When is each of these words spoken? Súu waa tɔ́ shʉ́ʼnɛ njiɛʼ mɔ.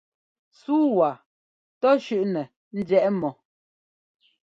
Súu 0.61 0.87
waa 0.97 1.15
tɔ́ 1.81 1.93
shʉ́ʼnɛ 2.03 2.43
njiɛʼ 2.77 3.07
mɔ. 3.19 3.29